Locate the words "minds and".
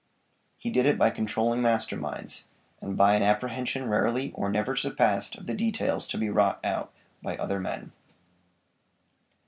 1.95-2.97